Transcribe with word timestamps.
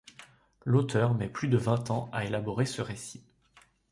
L'auteur 0.65 1.13
met 1.13 1.29
plus 1.29 1.47
de 1.47 1.59
vingt 1.59 1.91
ans 1.91 2.09
à 2.11 2.25
élaborer 2.25 2.65
ce 2.65 2.81
récit. 2.81 3.23